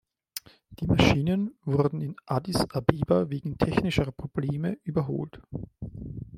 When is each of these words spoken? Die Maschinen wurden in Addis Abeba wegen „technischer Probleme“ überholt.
Die 0.79 0.87
Maschinen 0.87 1.53
wurden 1.63 2.01
in 2.01 2.15
Addis 2.25 2.55
Abeba 2.71 3.29
wegen 3.29 3.59
„technischer 3.59 4.11
Probleme“ 4.11 4.79
überholt. 4.83 5.41